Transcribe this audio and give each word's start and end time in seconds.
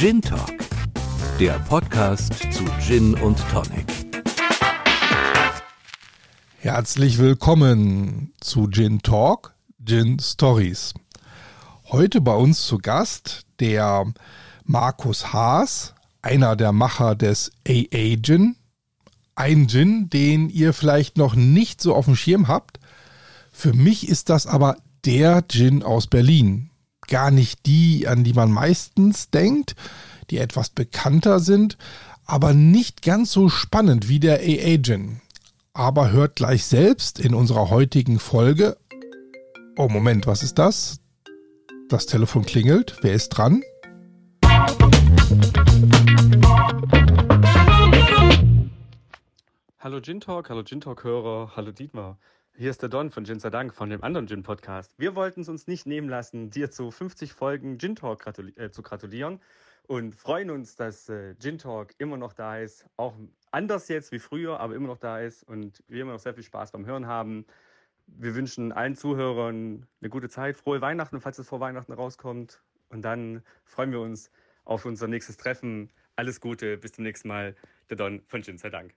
Gin 0.00 0.22
Talk, 0.22 0.54
der 1.38 1.58
Podcast 1.68 2.32
zu 2.52 2.64
Gin 2.80 3.12
und 3.12 3.38
Tonic. 3.50 3.84
Herzlich 6.56 7.18
willkommen 7.18 8.32
zu 8.40 8.68
Gin 8.68 9.02
Talk, 9.02 9.54
Gin 9.84 10.18
Stories. 10.18 10.94
Heute 11.90 12.22
bei 12.22 12.34
uns 12.34 12.66
zu 12.66 12.78
Gast 12.78 13.44
der 13.60 14.06
Markus 14.64 15.34
Haas, 15.34 15.94
einer 16.22 16.56
der 16.56 16.72
Macher 16.72 17.14
des 17.14 17.50
AA 17.68 18.16
Gin. 18.22 18.56
Ein 19.34 19.68
Gin, 19.68 20.08
den 20.08 20.48
ihr 20.48 20.72
vielleicht 20.72 21.18
noch 21.18 21.34
nicht 21.34 21.82
so 21.82 21.94
auf 21.94 22.06
dem 22.06 22.16
Schirm 22.16 22.48
habt. 22.48 22.80
Für 23.52 23.74
mich 23.74 24.08
ist 24.08 24.30
das 24.30 24.46
aber 24.46 24.78
der 25.04 25.46
Gin 25.46 25.82
aus 25.82 26.06
Berlin 26.06 26.69
gar 27.10 27.30
nicht 27.30 27.66
die, 27.66 28.08
an 28.08 28.24
die 28.24 28.32
man 28.32 28.50
meistens 28.50 29.28
denkt, 29.28 29.74
die 30.30 30.38
etwas 30.38 30.70
bekannter 30.70 31.40
sind, 31.40 31.76
aber 32.24 32.54
nicht 32.54 33.02
ganz 33.02 33.32
so 33.32 33.50
spannend 33.50 34.08
wie 34.08 34.20
der 34.20 34.38
AA-Gin. 34.40 35.20
Aber 35.74 36.10
hört 36.10 36.36
gleich 36.36 36.64
selbst 36.64 37.20
in 37.20 37.34
unserer 37.34 37.68
heutigen 37.68 38.18
Folge. 38.18 38.78
Oh, 39.76 39.88
Moment, 39.88 40.26
was 40.26 40.42
ist 40.42 40.58
das? 40.58 41.00
Das 41.88 42.06
Telefon 42.06 42.44
klingelt. 42.44 42.96
Wer 43.02 43.14
ist 43.14 43.30
dran? 43.30 43.62
Hallo 49.78 50.00
Gin 50.00 50.20
Talk, 50.20 50.50
hallo 50.50 50.62
Gin 50.62 50.80
Talk 50.80 51.02
Hörer, 51.04 51.52
hallo 51.56 51.72
Dietmar. 51.72 52.18
Hier 52.60 52.68
ist 52.68 52.82
der 52.82 52.90
Don 52.90 53.10
von 53.10 53.24
Gin 53.24 53.38
Dank, 53.38 53.74
von 53.74 53.88
dem 53.88 54.04
anderen 54.04 54.28
Gin 54.28 54.42
Podcast. 54.42 54.92
Wir 54.98 55.14
wollten 55.14 55.40
es 55.40 55.48
uns 55.48 55.66
nicht 55.66 55.86
nehmen 55.86 56.10
lassen, 56.10 56.50
dir 56.50 56.70
zu 56.70 56.90
50 56.90 57.32
Folgen 57.32 57.78
Gin 57.78 57.96
Talk 57.96 58.20
gratuli 58.20 58.52
äh, 58.58 58.70
zu 58.70 58.82
gratulieren 58.82 59.40
und 59.86 60.14
freuen 60.14 60.50
uns, 60.50 60.76
dass 60.76 61.08
äh, 61.08 61.34
Gin 61.40 61.56
Talk 61.56 61.94
immer 61.96 62.18
noch 62.18 62.34
da 62.34 62.58
ist. 62.58 62.84
Auch 62.98 63.14
anders 63.50 63.88
jetzt 63.88 64.12
wie 64.12 64.18
früher, 64.18 64.60
aber 64.60 64.74
immer 64.74 64.88
noch 64.88 64.98
da 64.98 65.20
ist 65.20 65.42
und 65.42 65.82
wir 65.88 66.02
immer 66.02 66.12
noch 66.12 66.18
sehr 66.18 66.34
viel 66.34 66.42
Spaß 66.42 66.72
beim 66.72 66.84
Hören 66.84 67.06
haben. 67.06 67.46
Wir 68.06 68.34
wünschen 68.34 68.72
allen 68.72 68.94
Zuhörern 68.94 69.86
eine 70.02 70.10
gute 70.10 70.28
Zeit, 70.28 70.58
frohe 70.58 70.82
Weihnachten, 70.82 71.22
falls 71.22 71.38
es 71.38 71.48
vor 71.48 71.60
Weihnachten 71.60 71.94
rauskommt. 71.94 72.60
Und 72.90 73.00
dann 73.00 73.42
freuen 73.64 73.90
wir 73.90 74.00
uns 74.00 74.30
auf 74.66 74.84
unser 74.84 75.08
nächstes 75.08 75.38
Treffen. 75.38 75.88
Alles 76.14 76.42
Gute, 76.42 76.76
bis 76.76 76.92
zum 76.92 77.04
nächsten 77.04 77.28
Mal. 77.28 77.56
Der 77.88 77.96
Don 77.96 78.20
von 78.26 78.42
Gin 78.42 78.58
Dank. 78.58 78.92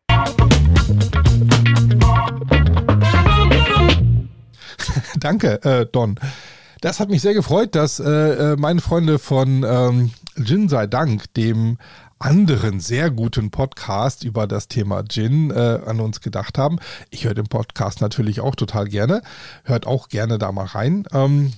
Danke, 5.20 5.64
äh, 5.64 5.86
Don. 5.86 6.20
Das 6.82 7.00
hat 7.00 7.10
mich 7.10 7.22
sehr 7.22 7.34
gefreut, 7.34 7.76
dass 7.76 8.00
äh, 8.00 8.10
äh, 8.54 8.56
meine 8.58 8.82
Freunde 8.82 9.18
von 9.18 9.64
ähm, 9.66 10.12
Gin 10.44 10.68
sei 10.68 10.86
Dank, 10.88 11.34
dem 11.36 11.78
anderen 12.20 12.80
sehr 12.80 13.10
guten 13.10 13.52
Podcast 13.52 14.24
über 14.24 14.48
das 14.48 14.68
Thema 14.68 15.04
Gin 15.08 15.52
äh, 15.52 15.80
an 15.86 16.00
uns 16.00 16.22
gedacht 16.22 16.58
haben. 16.58 16.80
Ich 17.10 17.26
höre 17.26 17.34
den 17.34 17.48
Podcast 17.48 18.02
natürlich 18.02 18.42
auch 18.42 18.56
total 18.56 18.88
gerne. 18.88 19.22
Hört 19.64 19.86
auch 19.86 20.10
gerne 20.10 20.38
da 20.38 20.52
mal 20.52 20.66
rein. 20.66 21.06
Ähm, 21.14 21.54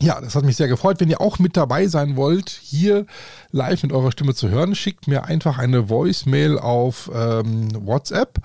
ja, 0.00 0.20
das 0.20 0.34
hat 0.34 0.44
mich 0.44 0.56
sehr 0.56 0.68
gefreut. 0.68 1.00
Wenn 1.00 1.10
ihr 1.10 1.20
auch 1.20 1.38
mit 1.38 1.56
dabei 1.56 1.86
sein 1.86 2.16
wollt, 2.16 2.50
hier 2.50 3.06
live 3.50 3.82
mit 3.82 3.92
eurer 3.92 4.12
Stimme 4.12 4.34
zu 4.34 4.48
hören, 4.48 4.74
schickt 4.74 5.08
mir 5.08 5.24
einfach 5.24 5.58
eine 5.58 5.88
Voicemail 5.88 6.58
auf 6.58 7.10
ähm, 7.14 7.70
WhatsApp 7.86 8.40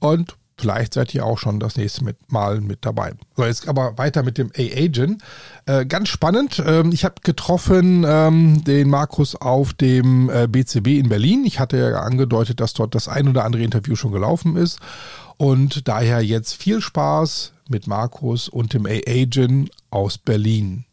und 0.00 0.36
Vielleicht 0.58 0.94
seid 0.94 1.14
ihr 1.14 1.24
auch 1.24 1.38
schon 1.38 1.60
das 1.60 1.76
nächste 1.76 2.04
Mal 2.28 2.60
mit 2.60 2.84
dabei. 2.84 3.12
So, 3.36 3.44
jetzt 3.44 3.68
aber 3.68 3.96
weiter 3.96 4.24
mit 4.24 4.38
dem 4.38 4.50
A-Agent. 4.56 5.22
Äh, 5.66 5.86
ganz 5.86 6.08
spannend. 6.08 6.60
Ähm, 6.66 6.90
ich 6.92 7.04
habe 7.04 7.14
getroffen 7.22 8.04
ähm, 8.06 8.64
den 8.64 8.90
Markus 8.90 9.36
auf 9.36 9.72
dem 9.72 10.28
äh, 10.28 10.48
BCB 10.48 10.88
in 10.88 11.08
Berlin. 11.08 11.44
Ich 11.46 11.60
hatte 11.60 11.78
ja 11.78 12.00
angedeutet, 12.00 12.58
dass 12.58 12.74
dort 12.74 12.96
das 12.96 13.06
ein 13.06 13.28
oder 13.28 13.44
andere 13.44 13.62
Interview 13.62 13.94
schon 13.94 14.10
gelaufen 14.10 14.56
ist. 14.56 14.80
Und 15.36 15.86
daher 15.86 16.20
jetzt 16.24 16.60
viel 16.60 16.80
Spaß 16.80 17.52
mit 17.68 17.86
Markus 17.86 18.48
und 18.48 18.74
dem 18.74 18.84
A-Agent 18.86 19.70
aus 19.90 20.18
Berlin. 20.18 20.87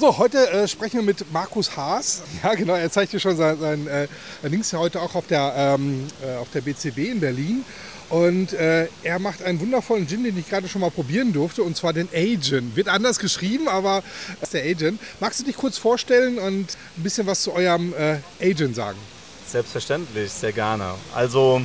So, 0.00 0.16
heute 0.16 0.50
äh, 0.50 0.66
sprechen 0.66 1.00
wir 1.00 1.02
mit 1.02 1.30
Markus 1.30 1.76
Haas. 1.76 2.22
Ja, 2.42 2.54
genau, 2.54 2.72
er 2.72 2.90
zeigt 2.90 3.10
hier 3.10 3.20
schon 3.20 3.36
sein, 3.36 3.60
sein 3.60 3.86
äh, 3.86 4.08
Links 4.44 4.72
heute 4.72 4.98
auch 5.02 5.14
auf 5.14 5.26
der, 5.26 5.52
ähm, 5.54 6.06
äh, 6.22 6.38
auf 6.38 6.48
der 6.54 6.62
BCB 6.62 6.96
in 7.10 7.20
Berlin. 7.20 7.66
Und 8.08 8.54
äh, 8.54 8.88
er 9.02 9.18
macht 9.18 9.42
einen 9.42 9.60
wundervollen 9.60 10.08
Gin, 10.08 10.24
den 10.24 10.38
ich 10.38 10.48
gerade 10.48 10.68
schon 10.68 10.80
mal 10.80 10.90
probieren 10.90 11.34
durfte, 11.34 11.62
und 11.62 11.76
zwar 11.76 11.92
den 11.92 12.08
Agent. 12.14 12.76
Wird 12.76 12.88
anders 12.88 13.18
geschrieben, 13.18 13.68
aber 13.68 14.02
das 14.40 14.48
ist 14.48 14.54
der 14.54 14.64
Agent. 14.64 14.98
Magst 15.20 15.40
du 15.40 15.44
dich 15.44 15.56
kurz 15.56 15.76
vorstellen 15.76 16.38
und 16.38 16.78
ein 16.96 17.02
bisschen 17.02 17.26
was 17.26 17.42
zu 17.42 17.52
eurem 17.52 17.92
äh, 17.92 18.20
Agent 18.40 18.76
sagen? 18.76 18.98
Selbstverständlich, 19.46 20.32
sehr 20.32 20.52
gerne. 20.52 20.94
Also 21.14 21.60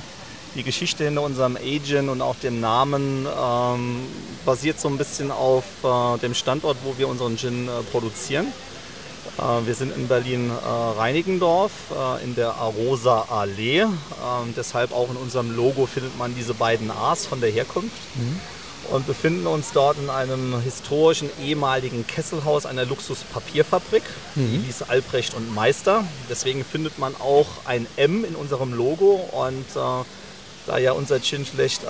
die 0.55 0.63
Geschichte 0.63 1.03
hinter 1.03 1.21
unserem 1.21 1.57
Agent 1.57 2.09
und 2.09 2.21
auch 2.21 2.35
dem 2.35 2.59
Namen 2.59 3.27
ähm, 3.27 4.01
basiert 4.45 4.79
so 4.79 4.87
ein 4.87 4.97
bisschen 4.97 5.31
auf 5.31 5.65
äh, 5.83 6.17
dem 6.19 6.33
Standort, 6.33 6.77
wo 6.83 6.97
wir 6.97 7.07
unseren 7.07 7.37
Gin 7.37 7.67
äh, 7.67 7.83
produzieren. 7.91 8.47
Äh, 9.37 9.67
wir 9.67 9.75
sind 9.75 9.95
in 9.95 10.07
Berlin-Reinigendorf 10.07 11.71
äh, 11.91 12.23
in 12.23 12.35
der 12.35 12.55
Arosa 12.55 13.25
Allee. 13.29 13.81
Ähm, 13.81 13.91
deshalb 14.55 14.93
auch 14.93 15.09
in 15.09 15.17
unserem 15.17 15.55
Logo 15.55 15.85
findet 15.85 16.17
man 16.17 16.33
diese 16.35 16.53
beiden 16.53 16.89
A's 16.89 17.25
von 17.25 17.41
der 17.41 17.49
Herkunft. 17.51 17.97
Mhm. 18.15 18.39
Und 18.91 19.07
befinden 19.07 19.47
uns 19.47 19.71
dort 19.73 19.97
in 19.97 20.11
einem 20.11 20.61
historischen 20.61 21.31
ehemaligen 21.43 22.05
Kesselhaus 22.05 22.67
einer 22.67 22.85
Luxuspapierfabrik. 22.85 24.03
Mhm. 24.35 24.51
Die 24.51 24.67
hieß 24.67 24.83
Albrecht 24.83 25.33
und 25.33 25.53
Meister. 25.55 26.03
Deswegen 26.29 26.63
findet 26.63 26.99
man 26.99 27.15
auch 27.15 27.47
ein 27.65 27.87
M 27.97 28.23
in 28.23 28.35
unserem 28.35 28.73
Logo 28.73 29.27
und 29.31 29.65
äh, 29.75 30.05
da 30.65 30.77
ja 30.77 30.91
unser 30.91 31.21
Gin 31.21 31.45
schlecht 31.45 31.83
äh, 31.83 31.87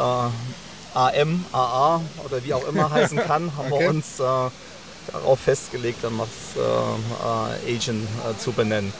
AM, 0.93 1.45
AA 1.51 2.01
oder 2.25 2.43
wie 2.43 2.53
auch 2.53 2.67
immer 2.67 2.89
heißen 2.91 3.17
kann, 3.19 3.51
haben 3.57 3.71
okay. 3.71 3.83
wir 3.83 3.89
uns 3.89 4.19
äh, 4.19 4.23
darauf 5.11 5.39
festgelegt, 5.39 6.03
dann 6.03 6.17
was 6.17 6.29
äh, 6.55 7.71
äh, 7.71 7.75
Agent 7.75 8.03
äh, 8.03 8.37
zu 8.37 8.51
benennen. 8.51 8.93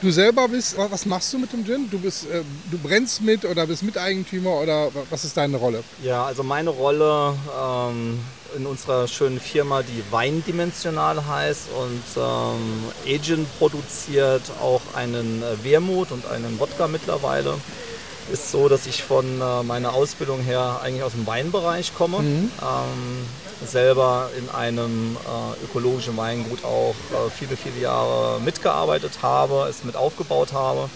Du 0.00 0.12
selber 0.12 0.46
bist, 0.46 0.76
was 0.78 1.06
machst 1.06 1.32
du 1.32 1.38
mit 1.38 1.52
dem 1.52 1.64
Gin? 1.64 1.90
Du 1.90 1.98
bist, 1.98 2.30
äh, 2.30 2.42
du 2.70 2.78
brennst 2.78 3.20
mit 3.20 3.44
oder 3.44 3.66
bist 3.66 3.82
Miteigentümer 3.82 4.60
oder 4.60 4.90
was 5.10 5.24
ist 5.24 5.36
deine 5.36 5.56
Rolle? 5.56 5.82
Ja, 6.04 6.24
also 6.24 6.44
meine 6.44 6.70
Rolle 6.70 7.34
ähm, 7.60 8.20
in 8.56 8.66
unserer 8.66 9.08
schönen 9.08 9.40
Firma, 9.40 9.82
die 9.82 10.04
Weindimensional 10.12 11.26
heißt 11.26 11.68
und 11.76 12.22
ähm, 12.22 12.84
Agent 13.08 13.58
produziert 13.58 14.42
auch 14.60 14.82
einen 14.94 15.42
Wermut 15.64 16.12
und 16.12 16.26
einen 16.26 16.60
Wodka 16.60 16.86
mittlerweile 16.86 17.54
ist 18.32 18.50
so, 18.50 18.68
dass 18.68 18.86
ich 18.86 19.02
von 19.02 19.40
äh, 19.40 19.62
meiner 19.62 19.94
Ausbildung 19.94 20.40
her 20.40 20.80
eigentlich 20.82 21.02
aus 21.02 21.12
dem 21.12 21.26
Weinbereich 21.26 21.94
komme. 21.96 22.20
Mhm. 22.20 22.50
Ähm, 22.60 23.26
selber 23.66 24.30
in 24.38 24.48
einem 24.50 25.16
äh, 25.16 25.64
ökologischen 25.64 26.16
Weingut 26.16 26.64
auch 26.64 26.94
äh, 27.12 27.30
viele, 27.36 27.56
viele 27.56 27.80
Jahre 27.80 28.40
mitgearbeitet 28.40 29.18
habe, 29.22 29.66
es 29.68 29.84
mit 29.84 29.96
aufgebaut 29.96 30.52
habe. 30.52 30.88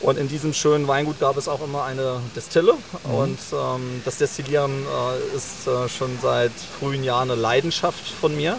Und 0.00 0.16
in 0.16 0.28
diesem 0.28 0.52
schönen 0.52 0.86
Weingut 0.86 1.18
gab 1.18 1.36
es 1.36 1.48
auch 1.48 1.60
immer 1.60 1.84
eine 1.84 2.20
Destille. 2.36 2.74
Mhm. 3.04 3.14
Und 3.14 3.38
ähm, 3.52 4.02
das 4.04 4.18
Destillieren 4.18 4.84
äh, 4.84 5.36
ist 5.36 5.66
äh, 5.66 5.88
schon 5.88 6.18
seit 6.22 6.52
frühen 6.78 7.02
Jahren 7.02 7.30
eine 7.30 7.40
Leidenschaft 7.40 8.06
von 8.08 8.36
mir. 8.36 8.58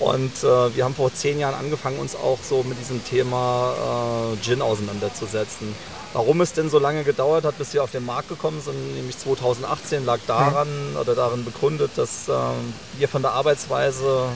Und 0.00 0.44
äh, 0.44 0.76
wir 0.76 0.84
haben 0.84 0.94
vor 0.94 1.12
zehn 1.12 1.38
Jahren 1.38 1.54
angefangen, 1.54 1.98
uns 1.98 2.14
auch 2.14 2.38
so 2.42 2.62
mit 2.62 2.78
diesem 2.78 3.04
Thema 3.04 4.34
äh, 4.34 4.44
Gin 4.44 4.62
auseinanderzusetzen. 4.62 5.74
Warum 6.12 6.40
es 6.40 6.52
denn 6.52 6.70
so 6.70 6.78
lange 6.78 7.04
gedauert 7.04 7.44
hat, 7.44 7.58
bis 7.58 7.74
wir 7.74 7.82
auf 7.82 7.90
den 7.90 8.06
Markt 8.06 8.28
gekommen 8.28 8.60
sind, 8.62 8.94
nämlich 8.94 9.18
2018, 9.18 10.06
lag 10.06 10.20
daran 10.26 10.68
ja. 10.94 11.00
oder 11.00 11.14
darin 11.14 11.44
begründet, 11.44 11.90
dass 11.96 12.28
ähm, 12.28 12.72
wir 12.96 13.08
von 13.08 13.22
der 13.22 13.32
Arbeitsweise 13.32 14.28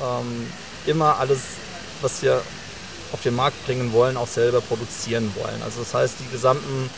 ähm, 0.00 0.46
immer 0.86 1.18
alles, 1.18 1.40
was 2.00 2.22
wir 2.22 2.40
auf 3.12 3.22
den 3.22 3.34
Markt 3.34 3.64
bringen 3.66 3.92
wollen, 3.92 4.16
auch 4.16 4.26
selber 4.26 4.60
produzieren 4.60 5.32
wollen. 5.36 5.62
Also 5.64 5.80
das 5.80 5.94
heißt, 5.94 6.14
die 6.20 6.30
gesamten 6.30 6.90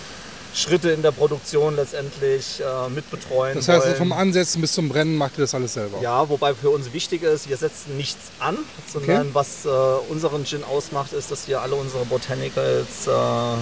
Schritte 0.55 0.91
in 0.91 1.02
der 1.02 1.12
Produktion 1.12 1.76
letztendlich 1.76 2.61
äh, 2.61 2.88
mitbetreuen. 2.91 3.55
Das 3.55 3.69
heißt, 3.69 3.87
wollen. 3.87 3.97
vom 3.97 4.12
Ansetzen 4.12 4.61
bis 4.61 4.73
zum 4.73 4.88
Brennen 4.88 5.17
macht 5.17 5.38
ihr 5.38 5.43
das 5.43 5.55
alles 5.55 5.75
selber? 5.75 6.00
Ja, 6.00 6.29
wobei 6.29 6.55
für 6.55 6.70
uns 6.70 6.93
wichtig 6.93 7.23
ist, 7.23 7.49
wir 7.49 7.56
setzen 7.56 7.97
nichts 7.97 8.31
an, 8.38 8.58
sondern 8.93 9.20
okay. 9.20 9.31
was 9.32 9.64
äh, 9.64 9.69
unseren 10.08 10.44
Gin 10.44 10.64
ausmacht, 10.64 11.12
ist, 11.12 11.31
dass 11.31 11.47
wir 11.49 11.61
alle 11.62 11.75
unsere 11.75 12.05
Botanicals 12.05 13.06
äh, 13.06 13.11
ähm, 13.11 13.58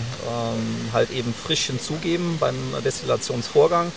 halt 0.92 1.10
eben 1.10 1.34
frisch 1.34 1.66
hinzugeben 1.66 2.38
beim 2.38 2.56
Destillationsvorgang 2.84 3.92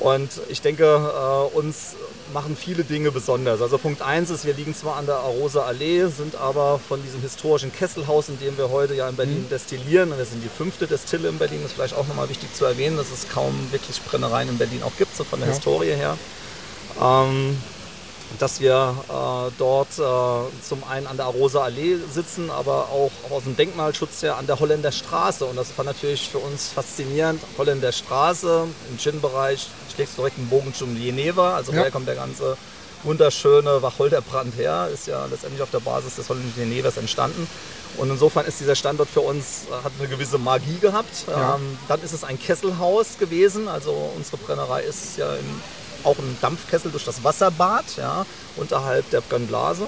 Und 0.00 0.30
ich 0.48 0.60
denke, 0.60 0.84
äh, 0.84 1.56
uns 1.56 1.96
machen 2.32 2.56
viele 2.56 2.84
Dinge 2.84 3.10
besonders. 3.10 3.60
Also 3.60 3.78
Punkt 3.78 4.02
1 4.02 4.30
ist, 4.30 4.44
wir 4.44 4.54
liegen 4.54 4.74
zwar 4.74 4.96
an 4.96 5.06
der 5.06 5.16
Arosa 5.16 5.62
Allee, 5.62 6.06
sind 6.06 6.36
aber 6.36 6.78
von 6.78 7.02
diesem 7.02 7.20
historischen 7.20 7.72
Kesselhaus, 7.72 8.28
in 8.28 8.38
dem 8.38 8.56
wir 8.58 8.70
heute 8.70 8.94
ja 8.94 9.08
in 9.08 9.16
Berlin 9.16 9.44
mhm. 9.44 9.48
destillieren, 9.48 10.12
und 10.12 10.18
wir 10.18 10.24
sind 10.24 10.42
die 10.42 10.48
fünfte 10.48 10.86
Destille 10.86 11.28
in 11.28 11.38
Berlin, 11.38 11.64
ist 11.64 11.72
vielleicht 11.72 11.96
auch 11.96 12.06
nochmal 12.06 12.28
wichtig 12.28 12.54
zu 12.54 12.64
erwähnen, 12.64 12.96
dass 12.96 13.10
es 13.10 13.28
kaum 13.28 13.54
wirklich 13.72 14.00
Brennereien 14.02 14.48
in 14.48 14.58
Berlin 14.58 14.82
auch 14.82 14.96
gibt, 14.96 15.16
so 15.16 15.24
von 15.24 15.40
der 15.40 15.48
ja. 15.48 15.54
Historie 15.54 15.92
her. 15.92 16.16
Ähm, 17.00 17.56
dass 18.38 18.60
wir 18.60 18.94
äh, 19.08 19.52
dort 19.58 19.98
äh, 19.98 20.62
zum 20.62 20.84
einen 20.88 21.06
an 21.06 21.16
der 21.16 21.26
Arosa 21.26 21.62
Allee 21.62 21.96
sitzen, 22.12 22.50
aber 22.50 22.88
auch 22.90 23.10
aus 23.30 23.44
dem 23.44 23.56
Denkmalschutz 23.56 24.22
her 24.22 24.36
an 24.36 24.46
der 24.46 24.60
Holländer 24.60 24.92
Straße. 24.92 25.44
Und 25.44 25.56
das 25.56 25.76
war 25.76 25.84
natürlich 25.84 26.28
für 26.28 26.38
uns 26.38 26.68
faszinierend. 26.68 27.40
Holländer 27.56 27.92
Straße 27.92 28.66
im 28.90 28.98
Gin-Bereich, 28.98 29.68
schlägst 29.94 30.18
direkt 30.18 30.38
einen 30.38 30.48
Bogen 30.48 30.74
zum 30.74 30.94
Geneva, 30.94 31.54
also 31.54 31.72
ja. 31.72 31.78
daher 31.78 31.90
kommt 31.90 32.06
der 32.06 32.16
ganze 32.16 32.56
wunderschöne 33.04 33.80
Wacholderbrand 33.80 34.56
her, 34.56 34.88
ist 34.92 35.06
ja 35.06 35.24
letztendlich 35.26 35.62
auf 35.62 35.70
der 35.70 35.80
Basis 35.80 36.16
des 36.16 36.28
holländischen 36.28 36.68
Genevers 36.68 36.96
entstanden. 36.96 37.48
Und 37.96 38.10
insofern 38.10 38.44
ist 38.46 38.60
dieser 38.60 38.74
Standort 38.74 39.08
für 39.08 39.20
uns, 39.20 39.66
äh, 39.70 39.84
hat 39.84 39.92
eine 39.98 40.08
gewisse 40.08 40.38
Magie 40.38 40.78
gehabt. 40.78 41.24
Ja. 41.26 41.56
Ähm, 41.56 41.78
dann 41.88 42.02
ist 42.02 42.12
es 42.12 42.24
ein 42.24 42.38
Kesselhaus 42.38 43.18
gewesen, 43.18 43.68
also 43.68 44.12
unsere 44.16 44.36
Brennerei 44.36 44.82
ist 44.82 45.16
ja 45.16 45.34
in 45.34 45.60
auch 46.04 46.18
ein 46.18 46.36
Dampfkessel 46.40 46.90
durch 46.90 47.04
das 47.04 47.24
Wasserbad, 47.24 47.84
ja, 47.96 48.26
unterhalb 48.56 49.08
der 49.10 49.20
Brennblase. 49.20 49.86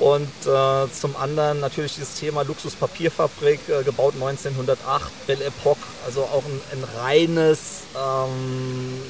Und 0.00 0.30
äh, 0.46 0.92
zum 0.92 1.16
anderen 1.16 1.58
natürlich 1.60 1.94
dieses 1.94 2.14
Thema 2.14 2.42
Luxuspapierfabrik, 2.42 3.60
äh, 3.68 3.82
gebaut 3.82 4.14
1908, 4.14 5.26
Belle 5.26 5.44
Epoque, 5.44 5.82
also 6.06 6.22
auch 6.22 6.44
ein, 6.44 6.60
ein 6.72 6.84
reines 7.00 7.58
ähm, 7.96 9.00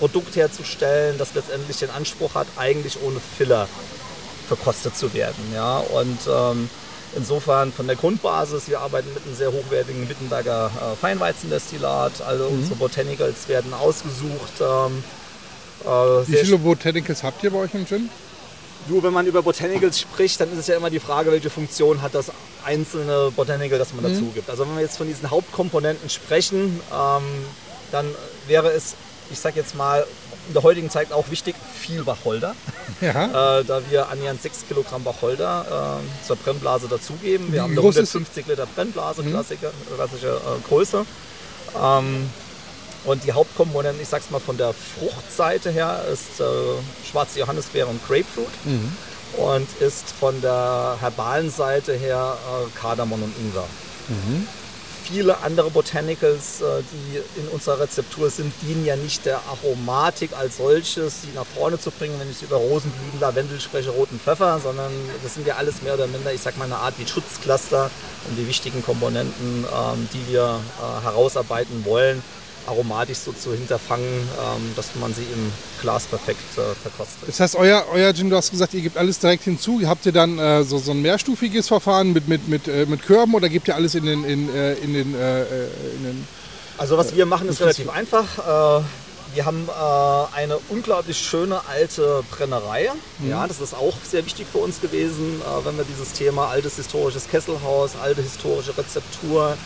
Produkt 0.00 0.34
herzustellen, 0.34 1.16
das 1.16 1.34
letztendlich 1.34 1.78
den 1.78 1.90
Anspruch 1.90 2.34
hat, 2.34 2.48
eigentlich 2.56 3.00
ohne 3.02 3.20
Filler 3.20 3.68
verkostet 4.48 4.96
zu 4.96 5.14
werden. 5.14 5.52
Ja? 5.54 5.78
Und 5.78 6.18
ähm, 6.28 6.68
insofern 7.14 7.72
von 7.72 7.86
der 7.86 7.94
Grundbasis, 7.94 8.68
wir 8.68 8.80
arbeiten 8.80 9.14
mit 9.14 9.24
einem 9.24 9.36
sehr 9.36 9.52
hochwertigen 9.52 10.08
Wittenberger 10.08 10.70
äh, 10.74 10.96
Feinweizendestillat, 10.96 12.20
also 12.20 12.50
mhm. 12.50 12.58
unsere 12.58 12.74
Botanicals 12.76 13.46
werden 13.46 13.72
ausgesucht. 13.74 14.60
Ähm, 14.60 15.04
äh, 15.84 16.28
Wie 16.28 16.36
viele 16.36 16.58
Botanicals 16.58 17.22
habt 17.22 17.42
ihr 17.44 17.50
bei 17.50 17.58
euch 17.58 17.74
im 17.74 17.86
Gin? 17.86 18.08
Du, 18.88 19.02
wenn 19.02 19.12
man 19.12 19.26
über 19.26 19.42
Botanicals 19.42 20.00
spricht, 20.00 20.40
dann 20.40 20.50
ist 20.52 20.58
es 20.58 20.66
ja 20.66 20.76
immer 20.76 20.90
die 20.90 20.98
Frage, 20.98 21.30
welche 21.30 21.50
Funktion 21.50 22.02
hat 22.02 22.14
das 22.14 22.32
einzelne 22.64 23.30
Botanical, 23.34 23.78
das 23.78 23.92
man 23.94 24.04
mhm. 24.04 24.14
dazu 24.14 24.26
gibt. 24.34 24.50
Also 24.50 24.66
wenn 24.66 24.74
wir 24.74 24.82
jetzt 24.82 24.96
von 24.96 25.06
diesen 25.06 25.30
Hauptkomponenten 25.30 26.10
sprechen, 26.10 26.80
ähm, 26.92 27.22
dann 27.92 28.06
wäre 28.48 28.70
es, 28.72 28.94
ich 29.30 29.38
sag 29.38 29.54
jetzt 29.54 29.76
mal, 29.76 30.04
in 30.48 30.54
der 30.54 30.64
heutigen 30.64 30.90
Zeit 30.90 31.12
auch 31.12 31.30
wichtig, 31.30 31.54
viel 31.78 32.04
Wacholder. 32.06 32.54
Ja. 33.00 33.58
Äh, 33.60 33.64
da 33.64 33.80
wir 33.90 34.08
annähernd 34.08 34.42
6 34.42 34.66
Kilogramm 34.68 35.04
Wacholder 35.04 36.00
äh, 36.00 36.26
zur 36.26 36.36
Brennblase 36.36 36.88
dazugeben. 36.88 37.48
Wir 37.48 37.54
Wie 37.54 37.60
haben 37.60 37.72
eine 37.72 37.80
150 37.80 38.46
Liter 38.46 38.66
Brennblase, 38.66 39.22
mhm. 39.22 39.30
klassische, 39.30 39.72
klassische 39.96 40.28
äh, 40.28 40.68
Größe. 40.68 41.04
Ähm, 41.80 42.30
und 43.04 43.24
die 43.24 43.32
Hauptkomponenten, 43.32 44.00
ich 44.00 44.08
sag's 44.08 44.30
mal 44.30 44.40
von 44.40 44.56
der 44.56 44.72
Fruchtseite 44.72 45.70
her, 45.70 46.04
ist 46.12 46.40
äh, 46.40 46.44
schwarze 47.08 47.40
Johannisbeere 47.40 47.88
und 47.88 48.04
Grapefruit. 48.06 48.52
Mhm. 48.64 48.92
Und 49.38 49.66
ist 49.80 50.10
von 50.20 50.40
der 50.42 50.98
herbalen 51.00 51.50
Seite 51.50 51.94
her 51.94 52.36
äh, 52.36 52.78
Kardamom 52.78 53.22
und 53.22 53.34
Ingwer. 53.38 53.64
Mhm. 54.08 54.46
Viele 55.04 55.38
andere 55.38 55.70
Botanicals, 55.70 56.60
äh, 56.60 56.82
die 56.92 57.40
in 57.40 57.48
unserer 57.48 57.80
Rezeptur 57.80 58.30
sind, 58.30 58.52
dienen 58.62 58.84
ja 58.84 58.94
nicht 58.94 59.24
der 59.24 59.40
Aromatik 59.50 60.30
als 60.36 60.58
solches, 60.58 61.22
sie 61.22 61.28
nach 61.34 61.46
vorne 61.46 61.80
zu 61.80 61.90
bringen, 61.90 62.20
wenn 62.20 62.30
ich 62.30 62.42
über 62.42 62.56
Rosenblüten, 62.56 63.20
Lavendel 63.20 63.58
spreche, 63.58 63.90
roten 63.90 64.20
Pfeffer, 64.20 64.60
sondern 64.62 64.92
das 65.22 65.34
sind 65.34 65.46
ja 65.46 65.56
alles 65.56 65.82
mehr 65.82 65.94
oder 65.94 66.06
minder, 66.06 66.32
ich 66.32 66.42
sag 66.42 66.56
mal, 66.56 66.66
eine 66.66 66.76
Art 66.76 66.94
wie 66.98 67.06
Schutzcluster, 67.06 67.90
um 68.28 68.36
die 68.36 68.46
wichtigen 68.46 68.84
Komponenten, 68.84 69.64
ähm, 69.64 70.08
die 70.12 70.30
wir 70.30 70.60
äh, 70.78 71.04
herausarbeiten 71.04 71.84
wollen, 71.84 72.22
aromatisch 72.66 73.18
so 73.18 73.32
zu 73.32 73.52
hinterfangen, 73.52 74.06
ähm, 74.06 74.72
dass 74.76 74.94
man 75.00 75.12
sie 75.14 75.22
im 75.22 75.52
Glas 75.80 76.04
perfekt 76.04 76.40
äh, 76.56 76.74
verkostet. 76.80 77.28
Das 77.28 77.40
heißt, 77.40 77.56
euer, 77.56 77.84
euer 77.92 78.12
Gin, 78.14 78.30
du 78.30 78.36
hast 78.36 78.50
gesagt, 78.50 78.74
ihr 78.74 78.82
gebt 78.82 78.96
alles 78.96 79.18
direkt 79.18 79.44
hinzu. 79.44 79.80
Habt 79.84 80.06
ihr 80.06 80.12
dann 80.12 80.38
äh, 80.38 80.64
so, 80.64 80.78
so 80.78 80.92
ein 80.92 81.02
mehrstufiges 81.02 81.68
Verfahren 81.68 82.12
mit, 82.12 82.28
mit, 82.28 82.48
mit, 82.48 82.68
äh, 82.68 82.86
mit 82.86 83.02
Körben 83.02 83.34
oder 83.34 83.48
gebt 83.48 83.68
ihr 83.68 83.74
alles 83.74 83.94
in 83.94 84.04
den, 84.04 84.24
in, 84.24 84.54
äh, 84.54 84.74
in 84.74 84.94
den, 84.94 85.14
äh, 85.14 85.42
in 85.96 86.04
den 86.04 86.28
Also 86.78 86.96
was 86.96 87.14
wir 87.14 87.26
machen, 87.26 87.48
ist 87.48 87.60
relativ 87.60 87.88
einfach. 87.90 88.80
Äh, 88.80 88.84
wir 89.34 89.46
haben 89.46 89.66
eine 89.70 90.58
unglaublich 90.68 91.16
schöne 91.16 91.66
alte 91.66 92.22
Brennerei. 92.30 92.90
Mhm. 93.18 93.30
Ja, 93.30 93.46
das 93.46 93.62
ist 93.62 93.72
auch 93.72 93.94
sehr 94.06 94.26
wichtig 94.26 94.46
für 94.52 94.58
uns 94.58 94.82
gewesen, 94.82 95.40
wenn 95.64 95.78
wir 95.78 95.84
dieses 95.84 96.12
Thema 96.12 96.48
altes 96.48 96.76
historisches 96.76 97.30
Kesselhaus, 97.30 97.92
alte 98.02 98.20
historische 98.20 98.76
Rezeptur, 98.76 99.52
äh, 99.52 99.56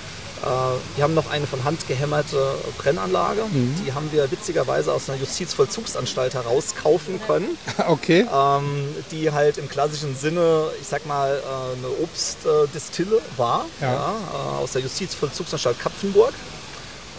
wir 0.42 1.04
haben 1.04 1.14
noch 1.14 1.30
eine 1.30 1.46
von 1.46 1.64
Hand 1.64 1.88
gehämmerte 1.88 2.54
Brennanlage. 2.78 3.42
Mhm. 3.44 3.74
Die 3.84 3.92
haben 3.92 4.10
wir 4.12 4.30
witzigerweise 4.30 4.92
aus 4.92 5.08
einer 5.08 5.18
Justizvollzugsanstalt 5.18 6.34
heraus 6.34 6.74
kaufen 6.74 7.20
können. 7.26 7.56
Okay. 7.88 8.26
Ähm, 8.32 8.88
die 9.10 9.30
halt 9.30 9.58
im 9.58 9.68
klassischen 9.68 10.16
Sinne, 10.16 10.70
ich 10.80 10.88
sag 10.88 11.06
mal, 11.06 11.36
äh, 11.36 11.78
eine 11.78 11.88
Obstdistille 12.02 13.20
war. 13.36 13.66
Ja. 13.80 13.92
Ja, 13.92 14.14
äh, 14.32 14.62
aus 14.62 14.72
der 14.72 14.82
Justizvollzugsanstalt 14.82 15.78
Kapfenburg. 15.78 16.32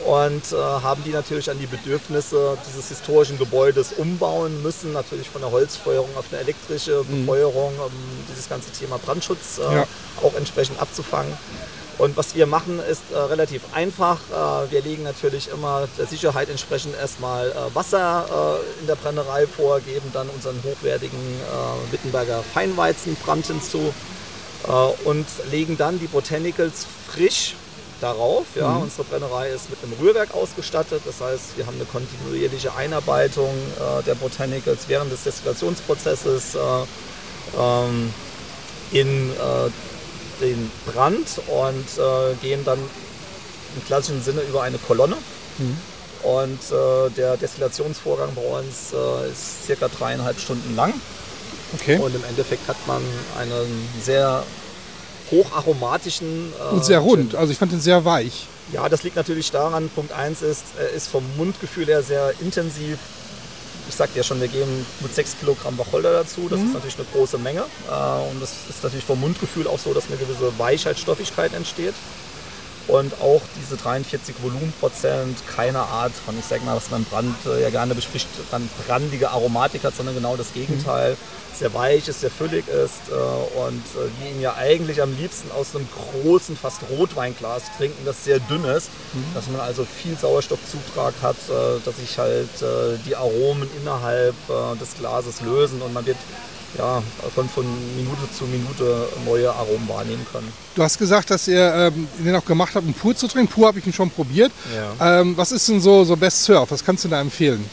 Und 0.06 0.52
äh, 0.52 0.56
haben 0.56 1.04
die 1.04 1.10
natürlich 1.10 1.50
an 1.50 1.58
die 1.60 1.66
Bedürfnisse 1.66 2.58
dieses 2.68 2.90
historischen 2.90 3.38
Gebäudes 3.38 3.94
umbauen 3.94 4.62
müssen. 4.62 4.94
Natürlich 4.94 5.28
von 5.28 5.42
der 5.42 5.52
Holzfeuerung 5.52 6.10
auf 6.16 6.26
eine 6.32 6.42
elektrische 6.42 7.04
mhm. 7.04 7.26
Befeuerung, 7.26 7.74
um 7.80 7.92
dieses 8.30 8.48
ganze 8.48 8.72
Thema 8.72 9.00
Brandschutz 9.00 9.58
äh, 9.58 9.76
ja. 9.76 9.88
auch 10.22 10.36
entsprechend 10.36 10.80
abzufangen. 10.80 11.34
Und 11.98 12.16
was 12.16 12.36
wir 12.36 12.46
machen, 12.46 12.80
ist 12.80 13.02
äh, 13.12 13.18
relativ 13.18 13.62
einfach. 13.74 14.20
Äh, 14.32 14.72
wir 14.72 14.82
legen 14.82 15.04
natürlich 15.04 15.50
immer 15.50 15.88
der 15.98 16.06
Sicherheit 16.06 16.50
entsprechend 16.50 16.96
erstmal 16.96 17.50
äh, 17.50 17.76
Wasser 17.76 18.60
äh, 18.60 18.82
in 18.82 18.88
der 18.88 18.96
Brennerei 18.96 19.48
vor, 19.48 19.80
geben 19.80 20.12
dann 20.14 20.30
unseren 20.30 20.62
hochwertigen 20.64 21.18
äh, 21.18 21.92
Wittenberger 21.92 22.44
Feinweizenbrand 22.54 23.48
hinzu 23.48 23.94
äh, 24.68 24.72
und 25.08 25.26
legen 25.50 25.76
dann 25.78 26.00
die 26.00 26.06
Botanicals 26.06 26.86
frisch 27.08 27.56
darauf. 28.00 28.46
Ja. 28.54 28.70
Mhm. 28.70 28.84
Unsere 28.84 29.04
Brennerei 29.04 29.50
ist 29.50 29.72
mit 29.72 29.80
einem 29.84 29.94
Rührwerk 30.00 30.36
ausgestattet. 30.36 31.02
Das 31.04 31.20
heißt, 31.20 31.58
wir 31.58 31.66
haben 31.66 31.78
eine 31.78 31.86
kontinuierliche 31.86 32.76
Einarbeitung 32.76 33.52
der 34.06 34.14
Botanicals 34.14 34.82
während 34.88 35.12
des 35.12 35.24
Destillationsprozesses 35.24 36.56
ähm, 37.58 38.14
in 38.92 39.32
den 40.42 40.72
Brand 40.86 41.28
und 41.48 41.86
äh, 41.98 42.36
gehen 42.42 42.64
dann 42.66 42.80
im 42.80 43.86
klassischen 43.86 44.24
Sinne 44.24 44.42
über 44.42 44.64
eine 44.64 44.78
Kolonne. 44.78 45.16
Mhm. 45.58 45.78
Und 46.24 46.60
äh, 46.72 47.10
der 47.16 47.38
Destillationsvorgang 47.38 48.30
bei 48.36 48.42
uns 48.42 48.94
äh, 48.94 49.32
ist 49.32 49.66
circa 49.66 49.88
dreieinhalb 49.88 50.40
Stunden 50.40 50.76
lang. 50.76 50.94
Okay. 51.76 51.98
Und 51.98 52.16
im 52.16 52.24
Endeffekt 52.24 52.68
hat 52.68 52.78
man 52.88 53.02
einen 53.38 53.90
sehr 54.02 54.44
hocharomatischen. 55.32 56.54
Äh, 56.60 56.74
und 56.74 56.86
sehr 56.86 57.00
rund, 57.00 57.36
also 57.36 57.52
ich 57.52 57.58
fand 57.58 57.72
den 57.72 57.82
sehr 57.82 58.06
weich. 58.06 58.48
Ja, 58.74 58.90
das 58.90 59.04
liegt 59.04 59.16
natürlich 59.16 59.52
daran, 59.52 59.90
Punkt 59.90 60.12
1 60.12 60.42
ist, 60.42 60.64
er 60.78 60.90
ist 60.90 61.08
vom 61.08 61.24
Mundgefühl 61.38 61.86
her 61.86 62.04
sehr 62.04 62.34
intensiv, 62.42 62.98
ich 63.88 63.96
sagte 63.96 64.18
ja 64.18 64.24
schon, 64.24 64.40
wir 64.42 64.48
geben 64.48 64.86
gut 65.02 65.14
6 65.14 65.40
Kilogramm 65.40 65.78
Wacholder 65.78 66.14
dazu. 66.14 66.48
Das 66.50 66.60
mhm. 66.60 66.68
ist 66.68 66.74
natürlich 66.74 66.98
eine 66.98 67.08
große 67.14 67.38
Menge. 67.38 67.62
Äh, 67.90 68.32
und 68.32 68.42
das 68.42 68.52
ist 68.70 68.84
natürlich 68.84 69.06
vom 69.06 69.20
Mundgefühl 69.20 69.68
auch 69.68 69.80
so, 69.80 69.94
dass 69.94 70.08
eine 70.08 70.18
gewisse 70.18 70.58
Weichheit, 70.58 71.00
Stoffigkeit 71.00 71.54
entsteht. 71.54 71.94
Und 72.88 73.22
auch 73.22 73.42
diese 73.60 73.76
43 73.76 74.36
Volumenprozent, 74.42 75.38
keine 75.48 75.80
Art 75.80 76.14
von, 76.14 76.38
ich 76.40 76.46
sag 76.46 76.64
mal, 76.64 76.76
was 76.76 76.90
man 76.90 77.04
Brand 77.06 77.36
äh, 77.46 77.62
ja 77.62 77.70
gerne 77.70 77.96
bespricht, 77.96 78.28
dann 78.50 78.70
brandige 78.86 79.30
Aromatik 79.30 79.84
hat, 79.84 79.96
sondern 79.96 80.16
genau 80.16 80.38
das 80.38 80.54
Gegenteil. 80.54 81.12
Mhm 81.12 81.48
sehr 81.58 81.74
weich 81.74 82.08
ist, 82.08 82.22
sehr 82.22 82.30
füllig 82.30 82.68
ist 82.68 83.10
äh, 83.10 83.14
und 83.60 83.84
äh, 83.96 84.22
wir 84.22 84.32
ihn 84.32 84.42
ja 84.42 84.56
eigentlich 84.56 85.02
am 85.02 85.16
liebsten 85.18 85.52
aus 85.52 85.76
einem 85.76 85.88
großen, 85.92 86.56
fast 86.56 86.82
Rotweinglas 86.90 87.64
trinken, 87.78 88.06
das 88.06 88.24
sehr 88.24 88.40
dünn 88.40 88.64
ist, 88.66 88.90
mhm. 89.14 89.34
dass 89.34 89.48
man 89.48 89.62
also 89.62 89.86
viel 89.86 90.16
Sauerstoffzutrag 90.18 91.14
hat, 91.22 91.38
äh, 91.50 91.80
dass 91.84 91.98
sich 91.98 92.18
halt 92.18 92.50
äh, 92.62 92.98
die 93.06 93.16
Aromen 93.16 93.68
innerhalb 93.82 94.36
äh, 94.50 94.78
des 94.80 94.96
Glases 94.96 95.42
lösen 95.42 95.82
und 95.82 95.94
man 95.94 96.06
wird 96.06 96.18
ja, 96.78 97.02
von, 97.34 97.50
von 97.50 97.66
Minute 97.96 98.32
zu 98.38 98.46
Minute 98.46 99.08
neue 99.26 99.50
Aromen 99.52 99.88
wahrnehmen 99.88 100.26
können. 100.32 100.52
Du 100.76 100.84
hast 100.84 100.98
gesagt, 100.98 101.30
dass 101.32 101.48
ihr 101.48 101.74
ähm, 101.74 102.08
den 102.20 102.36
auch 102.36 102.46
gemacht 102.46 102.72
habt, 102.76 102.86
um 102.86 102.94
pur 102.94 103.16
zu 103.16 103.28
trinken. 103.28 103.52
Pur 103.52 103.68
habe 103.68 103.80
ich 103.80 103.88
ihn 103.88 103.94
schon 103.94 104.10
probiert. 104.12 104.52
Ja. 105.00 105.22
Ähm, 105.22 105.36
was 105.38 105.52
ist 105.52 105.68
denn 105.70 105.80
so, 105.82 106.04
so 106.04 106.16
Best 106.16 106.44
Surf? 106.44 106.72
Was 106.72 106.84
kannst 106.84 107.04
du 107.06 107.08
da 107.08 107.20
empfehlen? 107.22 107.68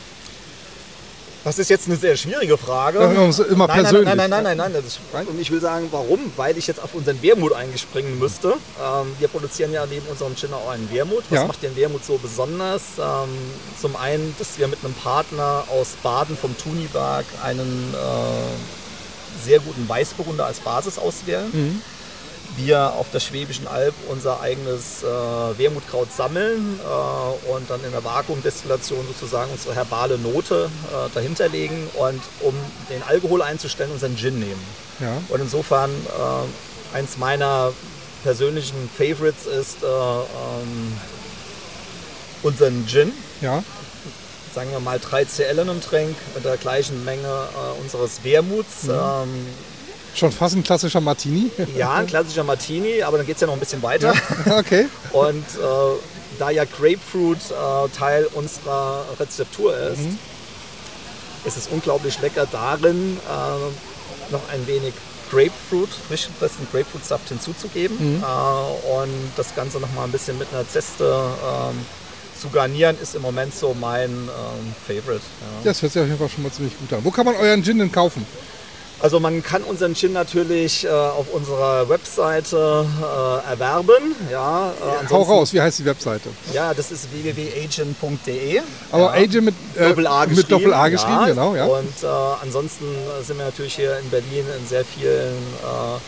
Das 1.45 1.59
ist 1.59 1.69
jetzt 1.69 1.87
eine 1.89 1.97
sehr 1.97 2.17
schwierige 2.17 2.57
Frage. 2.57 3.01
Immer 3.01 3.67
nein, 3.67 3.83
persönlich. 3.83 4.07
Nein, 4.07 4.17
nein, 4.17 4.31
nein, 4.31 4.43
nein, 4.45 4.57
nein, 4.57 4.73
nein. 4.73 4.83
Ist, 4.87 4.99
und 5.29 5.39
ich 5.39 5.51
will 5.51 5.61
sagen, 5.61 5.89
warum? 5.91 6.19
Weil 6.37 6.57
ich 6.57 6.67
jetzt 6.67 6.83
auf 6.83 6.95
unseren 6.95 7.21
Wermut 7.23 7.53
eingespringen 7.53 8.19
müsste. 8.19 8.55
Ähm, 8.83 9.15
wir 9.19 9.29
produzieren 9.29 9.71
ja 9.71 9.85
neben 9.85 10.07
unserem 10.07 10.35
Gin 10.37 10.55
auch 10.55 10.71
einen 10.71 10.91
Wermut. 10.91 11.25
Was 11.29 11.41
Ja. 11.41 11.47
macht 11.47 11.63
den 11.63 11.77
Wermut 11.77 12.03
so 12.03 12.17
besonders? 12.17 12.83
Ähm, 12.99 13.29
zum 13.79 13.95
einen, 13.97 14.35
dass 14.39 14.59
wir 14.59 14.69
mit 14.69 14.79
einem 14.83 14.95
Partner 14.95 15.65
aus 15.69 15.89
Baden 16.03 16.35
vom 16.35 16.57
Tuniberg 16.57 17.27
einen 17.45 17.93
äh, 17.93 18.84
sehr 19.43 19.61
guten 19.61 19.89
Weißburgunder 19.89 20.47
als 20.47 20.61
Basis 20.61 20.99
auswählen. 20.99 21.51
Mhm. 21.53 21.83
Wir 22.57 22.93
auf 22.93 23.07
der 23.13 23.19
Schwäbischen 23.19 23.67
Alb 23.67 23.95
unser 24.09 24.41
eigenes 24.41 25.03
äh, 25.03 25.59
Wermutkraut 25.59 26.13
sammeln 26.13 26.79
äh, 26.79 27.51
und 27.53 27.69
dann 27.69 27.83
in 27.85 27.91
der 27.91 28.05
Vakuumdestillation 28.05 29.05
sozusagen 29.09 29.51
unsere 29.51 29.75
herbale 29.75 30.19
Note 30.19 30.71
äh, 30.89 31.09
dahinter 31.15 31.49
legen 31.49 31.89
und 31.95 32.21
um 32.41 32.55
den 32.91 33.03
Alkohol 33.03 33.43
einzustellen, 33.43 33.91
unseren 33.91 34.17
Gin 34.17 34.39
nehmen. 34.39 34.65
Ja. 35.01 35.17
Und 35.31 35.41
insofern 35.41 35.91
äh, 35.91 36.97
eins 36.97 37.19
meiner 37.19 37.73
persönlichen 38.23 38.89
Favorites 38.97 39.47
ist 39.47 39.83
äh, 39.83 39.87
ähm, 39.87 40.93
unseren 42.43 42.87
Gin. 42.87 43.13
Ja. 43.41 43.65
Sagen 44.55 44.71
wir 44.71 44.79
mal 44.79 45.01
3 45.01 45.25
CL 45.25 45.59
in 45.59 45.59
einem 45.69 45.81
Trink 45.81 46.17
mit 46.33 46.45
der 46.45 46.57
gleichen 46.57 47.05
Menge 47.05 47.27
äh, 47.27 47.81
unseres 47.81 48.23
Wermuts. 48.23 48.85
Ähm, 48.89 49.47
Schon 50.15 50.31
fast 50.31 50.55
ein 50.55 50.63
klassischer 50.63 51.01
Martini. 51.01 51.51
ja, 51.77 51.95
ein 51.95 52.07
klassischer 52.07 52.45
Martini, 52.45 53.03
aber 53.03 53.17
dann 53.17 53.27
geht 53.27 53.35
es 53.35 53.41
ja 53.41 53.49
noch 53.49 53.55
ein 53.55 53.59
bisschen 53.59 53.83
weiter. 53.83 54.15
okay. 54.57 54.87
Und 55.13 55.43
äh, 55.43 55.99
da 56.39 56.51
ja 56.51 56.65
Grapefruit 56.67 57.39
äh, 57.51 57.89
Teil 57.97 58.29
unserer 58.35 59.05
Rezeptur 59.19 59.77
ist, 59.77 60.03
ist 61.45 61.57
es 61.57 61.67
unglaublich 61.67 62.21
lecker 62.21 62.47
darin, 62.51 63.17
äh, 63.29 64.33
noch 64.33 64.49
ein 64.53 64.65
wenig 64.69 64.95
Grapefruit, 65.33 65.91
frisch 66.07 66.27
gepressten 66.27 66.69
Grapefruitsaft 66.71 67.29
hinzuzugeben 67.29 68.23
äh, 68.23 69.01
und 69.01 69.33
das 69.35 69.53
Ganze 69.57 69.81
noch 69.81 69.93
mal 69.95 70.05
ein 70.05 70.13
bisschen 70.13 70.39
mit 70.39 70.47
einer 70.53 70.69
Zeste 70.69 71.05
ähm, 71.13 71.85
zu 72.41 72.49
garnieren, 72.51 72.97
ist 73.03 73.15
im 73.15 73.23
Moment 73.23 73.55
so 73.55 73.75
mein 73.75 74.11
ähm, 74.11 74.75
Favorite. 74.87 75.23
Ja. 75.41 75.65
Das 75.65 75.83
hört 75.83 75.93
sich 75.93 76.03
auf 76.03 76.09
jeden 76.09 76.19
Fall 76.19 76.29
schon 76.29 76.43
mal 76.43 76.53
ziemlich 76.53 76.79
gut 76.79 76.93
an. 76.93 77.05
Wo 77.05 77.11
kann 77.11 77.25
man 77.27 77.37
euren 77.37 77.63
Gin 77.63 77.79
denn 77.79 77.93
kaufen? 77.93 78.27
Also 79.01 79.21
man 79.21 79.43
kann 79.43 79.63
unseren 79.65 79.95
Gin 79.95 80.15
natürlich 80.15 80.87
äh, 80.87 80.89
auf 80.89 81.27
unserer 81.33 81.89
Webseite 81.89 82.87
äh, 83.03 83.51
erwerben. 83.51 84.15
Ja, 84.31 84.71
äh, 84.71 85.11
Hau 85.11 85.23
raus, 85.23 85.53
wie 85.53 85.61
heißt 85.61 85.81
die 85.81 85.85
Webseite? 85.85 86.31
Ja, 86.55 86.73
das 86.73 86.91
ist 86.91 87.09
www.agent.de. 87.13 88.63
Aber 88.93 89.05
ja. 89.05 89.11
AJ 89.11 89.41
mit, 89.43 89.55
äh, 89.75 89.89
Doppel 89.89 90.07
A 90.07 90.25
geschrieben. 90.25 90.37
mit 90.37 90.53
Doppel 90.53 90.73
A 90.73 90.89
geschrieben, 90.89 91.21
ja. 91.21 91.27
genau, 91.27 91.55
ja. 91.55 91.67
Und 91.67 92.03
äh, 92.03 92.07
ansonsten 92.43 92.85
sind 93.23 93.37
wir 93.37 93.45
natürlich 93.45 93.75
hier 93.75 93.99
in 93.99 94.09
Berlin 94.09 94.47
in 94.59 94.67
sehr 94.67 94.85
vielen 94.85 95.13
äh, 95.13 95.99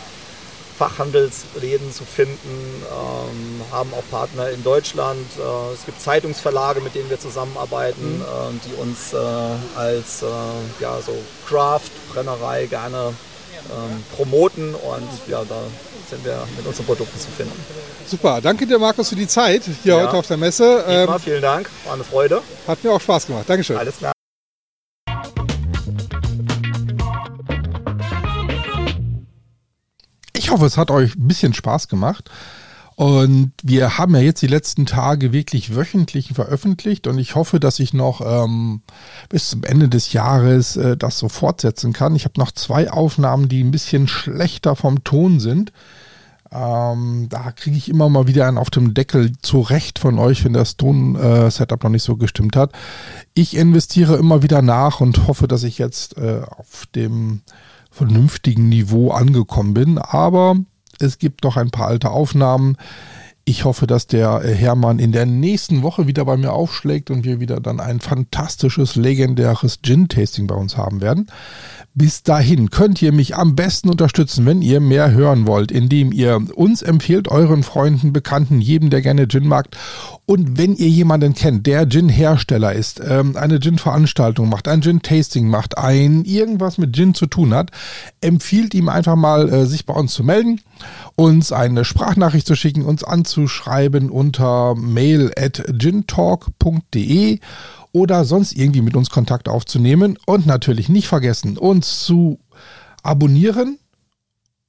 Fachhandelsläden 0.77 1.91
zu 1.93 2.03
finden, 2.05 2.83
ähm, 2.91 3.61
haben 3.71 3.91
auch 3.93 4.03
Partner 4.11 4.49
in 4.49 4.63
Deutschland. 4.63 5.25
Äh, 5.37 5.73
es 5.73 5.85
gibt 5.85 6.01
Zeitungsverlage, 6.01 6.81
mit 6.81 6.95
denen 6.95 7.09
wir 7.09 7.19
zusammenarbeiten, 7.19 8.17
Mhm. 8.17 8.21
äh, 8.21 8.59
die 8.67 8.73
uns 8.81 9.13
äh, 9.13 9.17
als 9.79 10.21
äh, 10.21 10.25
ja, 10.79 10.99
so 11.05 11.13
Craft-Brennerei 11.47 12.65
gerne 12.67 13.13
ähm, 13.69 14.03
promoten 14.15 14.75
und 14.75 15.09
ja, 15.27 15.43
da 15.47 15.55
sind 16.09 16.23
wir 16.23 16.37
mit 16.55 16.65
unseren 16.65 16.85
Produkten 16.85 17.19
zu 17.19 17.27
finden. 17.35 17.59
Super, 18.05 18.39
danke 18.41 18.65
dir 18.65 18.79
Markus 18.79 19.09
für 19.09 19.15
die 19.15 19.27
Zeit 19.27 19.63
hier 19.83 19.95
Ja. 19.97 20.03
heute 20.03 20.15
auf 20.17 20.27
der 20.27 20.37
Messe. 20.37 20.85
Ähm, 20.87 21.09
vielen 21.21 21.41
Dank, 21.41 21.69
war 21.85 21.95
eine 21.95 22.03
Freude. 22.05 22.41
hat 22.67 22.81
mir 22.83 22.91
auch 22.93 23.01
Spaß 23.01 23.27
gemacht. 23.27 23.43
Dankeschön. 23.47 23.77
Alles 23.77 23.97
klar. 23.97 24.13
Ich 30.47 30.53
hoffe, 30.53 30.65
es 30.65 30.77
hat 30.77 30.91
euch 30.91 31.13
ein 31.17 31.27
bisschen 31.27 31.53
Spaß 31.53 31.89
gemacht. 31.89 32.31
Und 32.95 33.51
wir 33.63 33.97
haben 33.97 34.15
ja 34.15 34.21
jetzt 34.21 34.41
die 34.41 34.47
letzten 34.47 34.85
Tage 34.85 35.33
wirklich 35.33 35.75
wöchentlich 35.75 36.29
veröffentlicht 36.33 37.05
und 37.07 37.19
ich 37.19 37.35
hoffe, 37.35 37.59
dass 37.59 37.79
ich 37.79 37.93
noch 37.93 38.21
ähm, 38.21 38.79
bis 39.27 39.49
zum 39.49 39.65
Ende 39.65 39.89
des 39.89 40.13
Jahres 40.13 40.77
äh, 40.77 40.95
das 40.95 41.19
so 41.19 41.27
fortsetzen 41.27 41.91
kann. 41.91 42.15
Ich 42.15 42.23
habe 42.23 42.39
noch 42.39 42.53
zwei 42.53 42.89
Aufnahmen, 42.89 43.49
die 43.49 43.61
ein 43.61 43.71
bisschen 43.71 44.07
schlechter 44.07 44.77
vom 44.77 45.03
Ton 45.03 45.41
sind. 45.41 45.73
Ähm, 46.49 47.27
da 47.29 47.51
kriege 47.51 47.75
ich 47.75 47.89
immer 47.89 48.07
mal 48.07 48.27
wieder 48.27 48.47
einen 48.47 48.57
auf 48.57 48.69
dem 48.69 48.93
Deckel 48.93 49.33
zurecht 49.41 49.99
von 49.99 50.17
euch, 50.17 50.45
wenn 50.45 50.53
das 50.53 50.77
Ton-Setup 50.77 51.83
noch 51.83 51.91
nicht 51.91 52.03
so 52.03 52.15
gestimmt 52.15 52.55
hat. 52.55 52.71
Ich 53.33 53.57
investiere 53.57 54.15
immer 54.15 54.43
wieder 54.43 54.61
nach 54.61 55.01
und 55.01 55.27
hoffe, 55.27 55.49
dass 55.49 55.63
ich 55.63 55.77
jetzt 55.77 56.17
äh, 56.17 56.39
auf 56.57 56.85
dem 56.95 57.41
vernünftigen 57.97 58.69
Niveau 58.69 59.11
angekommen 59.11 59.73
bin. 59.73 59.97
Aber 59.97 60.55
es 60.99 61.17
gibt 61.17 61.43
noch 61.43 61.57
ein 61.57 61.71
paar 61.71 61.87
alte 61.87 62.11
Aufnahmen. 62.11 62.77
Ich 63.49 63.63
hoffe, 63.63 63.87
dass 63.87 64.07
der 64.07 64.43
äh, 64.43 64.53
Hermann 64.53 64.99
in 64.99 65.13
der 65.13 65.25
nächsten 65.25 65.81
Woche 65.81 66.05
wieder 66.05 66.25
bei 66.25 66.35
mir 66.35 66.51
aufschlägt 66.51 67.09
und 67.09 67.23
wir 67.23 67.39
wieder 67.39 67.61
dann 67.61 67.79
ein 67.79 68.01
fantastisches, 68.01 68.97
legendäres 68.97 69.79
Gin-Tasting 69.81 70.47
bei 70.47 70.55
uns 70.55 70.75
haben 70.75 70.99
werden. 70.99 71.27
Bis 71.93 72.23
dahin 72.23 72.69
könnt 72.71 73.01
ihr 73.01 73.13
mich 73.13 73.37
am 73.37 73.55
besten 73.55 73.89
unterstützen, 73.89 74.45
wenn 74.45 74.61
ihr 74.61 74.81
mehr 74.81 75.11
hören 75.11 75.47
wollt, 75.47 75.71
indem 75.71 76.11
ihr 76.11 76.41
uns 76.55 76.81
empfehlt, 76.81 77.29
euren 77.29 77.63
Freunden, 77.63 78.11
Bekannten, 78.11 78.59
jedem, 78.59 78.89
der 78.89 79.01
gerne 79.01 79.29
Gin 79.29 79.47
mag. 79.47 79.69
Und 80.29 80.57
wenn 80.57 80.75
ihr 80.75 80.89
jemanden 80.89 81.33
kennt, 81.33 81.67
der 81.67 81.87
Gin-Hersteller 81.87 82.73
ist, 82.73 82.99
ähm, 82.99 83.37
eine 83.37 83.61
Gin-Veranstaltung 83.61 84.49
macht, 84.49 84.67
ein 84.67 84.81
Gin-Tasting 84.81 85.47
macht, 85.47 85.77
ein 85.77 86.25
irgendwas 86.25 86.77
mit 86.77 86.93
Gin 86.93 87.13
zu 87.13 87.27
tun 87.27 87.53
hat, 87.53 87.71
empfiehlt 88.19 88.73
ihm 88.73 88.89
einfach 88.89 89.15
mal, 89.15 89.47
äh, 89.47 89.65
sich 89.65 89.85
bei 89.85 89.93
uns 89.93 90.13
zu 90.13 90.25
melden, 90.25 90.59
uns 91.15 91.53
eine 91.53 91.85
Sprachnachricht 91.85 92.45
zu 92.45 92.55
schicken, 92.55 92.83
uns 92.83 93.05
anzuschreiben 93.05 94.09
unter 94.09 94.75
mail 94.75 95.31
at 95.37 95.63
gintalk.de 95.71 97.39
oder 97.93 98.25
sonst 98.25 98.51
irgendwie 98.51 98.81
mit 98.81 98.97
uns 98.97 99.09
Kontakt 99.09 99.47
aufzunehmen. 99.47 100.17
Und 100.25 100.45
natürlich 100.45 100.89
nicht 100.89 101.07
vergessen, 101.07 101.57
uns 101.57 102.03
zu 102.03 102.41
abonnieren 103.01 103.79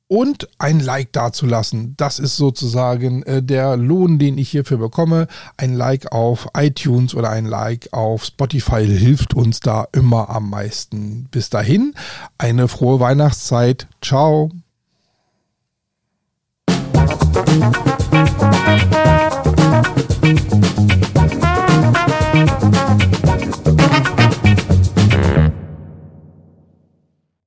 und 0.09 0.49
ein 0.59 0.81
Like 0.81 1.13
dazulassen. 1.13 1.95
Das 1.97 2.19
ist 2.19 2.37
sozusagen 2.37 3.23
äh, 3.23 3.43
der 3.43 3.77
Lohn, 3.77 4.19
den 4.19 4.39
ich 4.39 4.51
hierfür 4.51 4.79
bekomme. 4.79 5.29
Ein 5.57 5.75
Like 5.75 6.11
auf 6.13 6.49
iTunes 6.57 7.15
oder 7.15 7.31
ein 7.31 7.45
Like 7.47 7.93
auf 7.93 8.25
Spotify 8.25 8.85
hilft 8.87 9.35
uns 9.35 9.61
da 9.61 9.87
immer 9.93 10.31
am 10.31 10.51
meisten. 10.51 11.29
Bis 11.31 11.51
dahin, 11.51 11.95
eine 12.39 12.69
frohe 12.69 12.99
Weihnachtszeit. 13.01 13.87
Ciao. 14.03 14.51
Musik 16.67 18.19